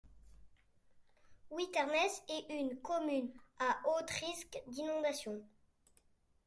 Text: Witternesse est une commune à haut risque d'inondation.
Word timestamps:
Witternesse 1.51 2.23
est 2.27 2.59
une 2.59 2.81
commune 2.81 3.29
à 3.59 3.77
haut 3.87 4.03
risque 4.25 4.57
d'inondation. 4.65 5.39